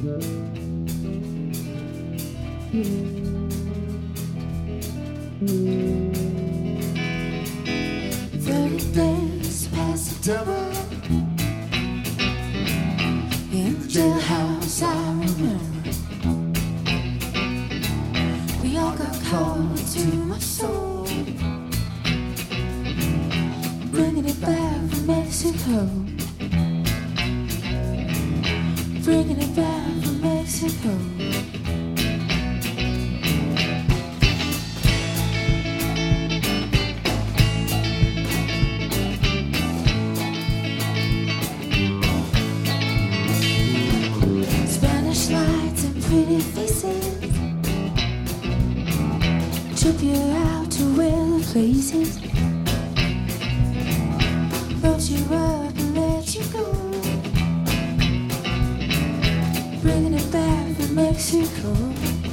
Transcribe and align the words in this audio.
Thirty 0.00 0.16
days 8.94 9.68
past 9.68 10.24
the 10.24 10.40
in 13.52 13.78
the 13.78 13.86
jailhouse. 13.86 14.82
I 14.82 14.86
remember 15.10 15.60
we 18.62 18.78
all 18.78 18.96
got 18.96 19.22
called 19.24 19.76
to 19.76 20.04
my 20.24 20.38
soul, 20.38 21.04
bringing 23.90 24.24
it 24.24 24.40
back 24.40 24.80
from 24.88 25.06
Mexico 25.06 26.19
bringing 29.10 29.40
it 29.40 29.56
back 29.56 29.84
from 30.04 30.20
Mexico. 30.20 30.90
Spanish 44.68 45.30
lights 45.30 45.84
and 45.86 46.02
pretty 46.04 46.38
faces 46.38 47.20
took 49.82 50.00
you 50.00 50.14
out 50.46 50.70
to 50.70 50.84
wild 50.96 51.42
places, 51.42 52.20
brought 54.80 55.02
you 55.10 55.20
up 55.34 55.76
and 55.80 55.96
let 55.96 56.32
you 56.32 56.44
go. 56.52 56.89
Mexico. 61.10 62.29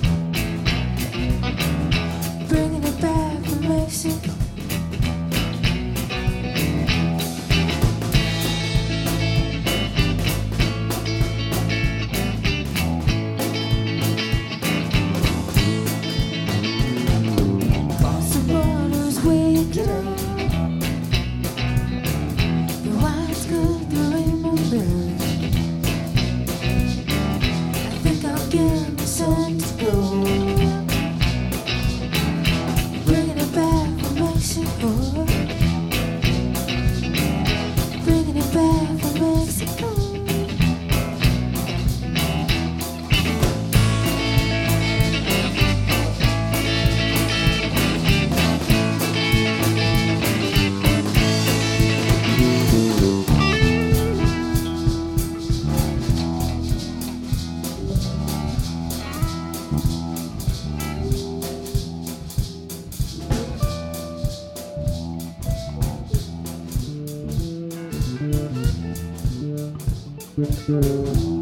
Yeah. 70.38 71.38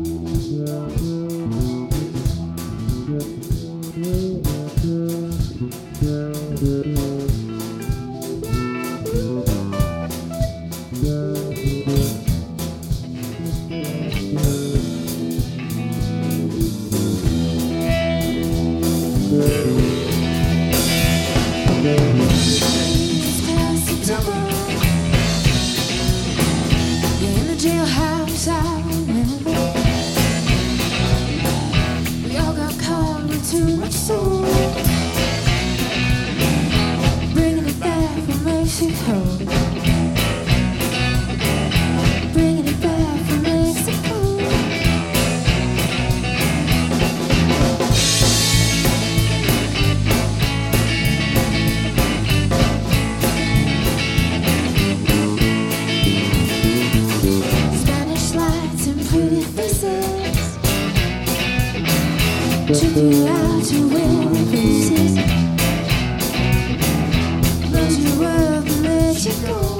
Go. 69.46 69.75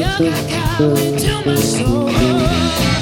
Like 0.00 0.50
highway 0.50 1.16
to 1.18 1.42
my 1.46 1.54
soul. 1.56 2.93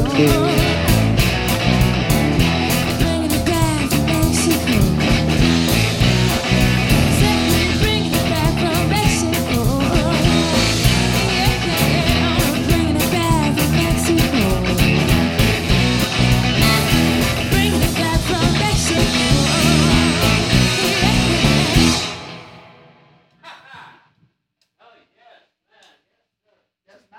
Better. 0.00 0.61